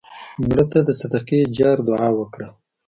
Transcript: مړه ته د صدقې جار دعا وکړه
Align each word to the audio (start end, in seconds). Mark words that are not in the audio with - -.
مړه 0.47 0.65
ته 0.71 0.79
د 0.87 0.89
صدقې 0.99 1.39
جار 1.57 1.77
دعا 1.87 2.09
وکړه 2.19 2.47